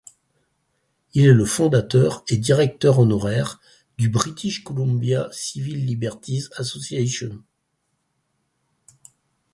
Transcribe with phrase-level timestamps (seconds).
[1.13, 3.61] Il est le fondateur et directeur honoraire
[3.99, 7.39] du British Columbia Civil Liberties Association.